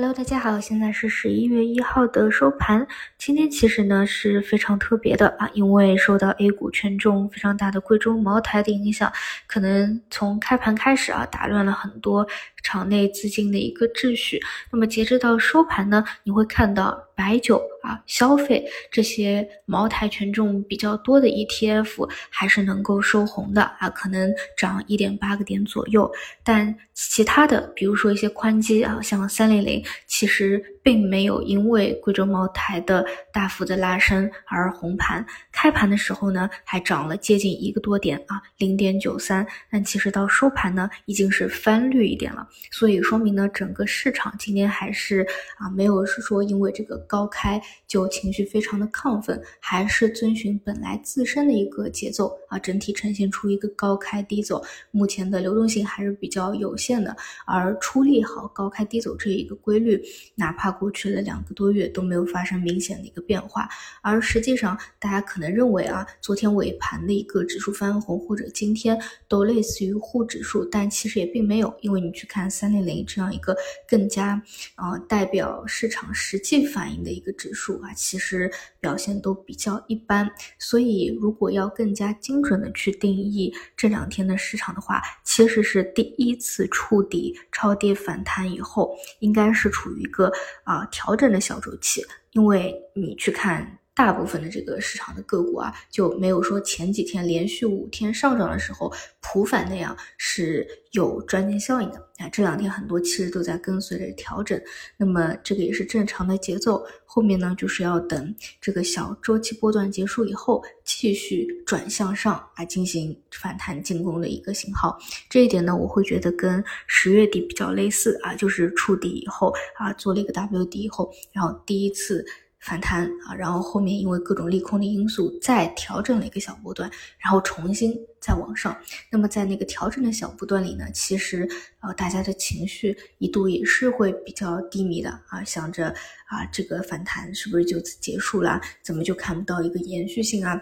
[0.00, 2.86] Hello，大家好，现在是十一月一号的收盘。
[3.18, 9.12] 今天其实呢是非常特别的啊，因为受到 A 股权重非常大的贵州茅台的影响，
[9.48, 12.24] 可能从开盘开始啊，打乱了很多
[12.62, 14.40] 场内资金的一个秩序。
[14.70, 26.08] 那么截止到收盘呢，你会看到白酒啊、消费这些茅台权重比较多的 ETF 还是能够收红的啊，可能涨一点八个点左右。
[26.44, 29.82] 但其他的，比如说一些宽基啊，像三零零。
[30.06, 45.24] 其实并没有因为贵州茅台的大幅的拉升而红盘，开盘的时候呢还涨了接近一个多点啊，零点九三，但其实到收盘呢已经是翻绿一点了，所以说明呢整个市场今天还是
[45.56, 59.78] 啊没有是说因为这个高开就情绪非常的亢奋，还是遵循本来自身的一个节奏啊，整体呈现出一个高开低走，目前的流动性还是比较有限的，而出利好高开低走这一个规。
[59.78, 60.02] 律，
[60.34, 63.68] 哪怕过去了两个多月都没有发生明显的一个变化，
[64.02, 73.56] 而实际上大家可能认为啊，昨天尾盘的一个指数翻红，或者今天都类似于沪指数，但其实也并没有，因为你去看三零零这样一个
[73.86, 74.42] 更加
[74.74, 80.28] 啊代表市场实际反应的一个指数啊，其实表现都比较一般。
[80.58, 89.68] 所以如果要更加精准的去定义这两天的市场的话，其实是第一次触底超跌反弹以后，应该是。
[89.78, 90.32] 处于一个
[90.64, 102.28] 啊调整的小周期，因为你去看大部分的这个市场的个股啊，就没有说前几天连续五天上涨的时候普反那样是有赚钱效应的啊。
[102.28, 104.60] 这两天很多其实都在跟随着调整，
[104.96, 106.80] 那么这个也是正常的节奏。
[107.04, 114.96] 后面呢就是要等这个小周期波段结束以后，继续转向上啊进行反弹进攻的一个信号。
[115.28, 122.24] 这一点呢，我会觉得跟十月底比较类似啊，就是触底以后啊做了一个 W 底以后，然后第一次。
[122.60, 128.76] 反弹啊，然后后面因为各种利空的因素再调整了一个小波段，然后重新再往上。
[129.10, 131.48] 那么在那个调整的小波段里呢，其实
[131.80, 135.88] 呃大家的情绪一度也是会比较低迷的啊，想着
[136.26, 138.60] 啊这个反弹是不是就此结束了？
[138.82, 140.60] 怎么就看不到一个延续性啊？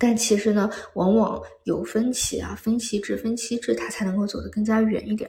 [0.00, 5.28] 但其实呢，往往有分歧啊，分歧制，分歧制，它才能够走得更加远一点。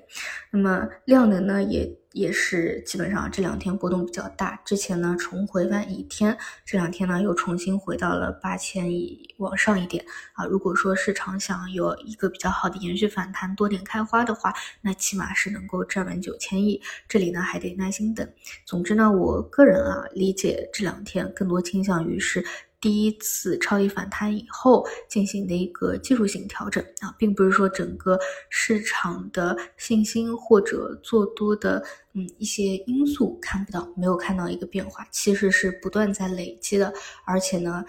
[0.51, 4.59] 那么量能呢，也也是基本上这两天波动比较大。
[4.65, 10.03] 之前呢重回万一天，这两天呢又重新回到了八千亿往上一点
[10.33, 10.45] 啊。
[10.45, 16.81] 如果说市场想有一个比较好的延续反弹，多点开花的话，那起码是能够站稳九千亿。
[17.07, 18.27] 这里呢还得耐心等。
[18.65, 22.43] 总之呢，我个人啊理解这两天更多倾向于是。
[22.81, 28.17] 第一次超级反弹以后进行的一个技术性调整啊，并不是说整个
[28.49, 36.93] 市场的信心或者做多的嗯一些因素看不到，没有看到一个变化，其实是不断在累积的，
[37.25, 37.83] 而且呢，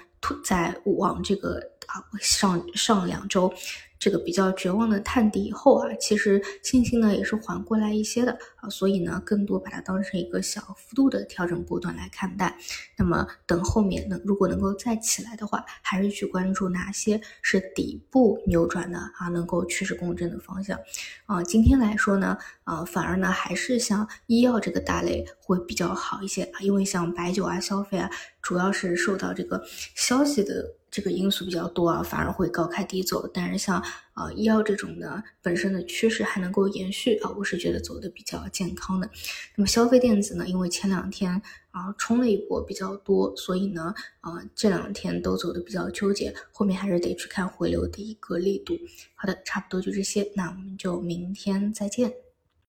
[0.44, 3.52] 在往这个啊上上两周。
[4.00, 12.56] 这个比较绝望的探底以后啊，其实信心呢也是缓过来一些的啊，所以呢，更多把它当成一个小幅度的调整波段来看待。
[12.96, 20.78] 那么等后面能如果能够再起来的话，还是去关注哪些是底部扭转的啊，能够趋势共振的方向
[21.26, 21.42] 啊。
[21.42, 29.62] 今天来说呢，啊，反而呢还是像医药这个大类会比较好一些啊，因为像白酒啊、消费啊，主要是受到这个
[29.94, 30.79] 消息的。
[30.90, 33.28] 这个因素比较多啊，反而会高开低走。
[33.32, 39.08] 但是像啊医药这种呢，本身的趋势还能够延续啊，我是觉得走的比较健康的。
[39.56, 41.40] 那么消费电子呢，因为前两天
[41.70, 48.74] 啊冲了一波比较多，所以呢啊这两天都走的比较纠结，后面还是得去看回流的一个力度。
[49.14, 52.29] 好的，差不多就这些，那我们就明天再见。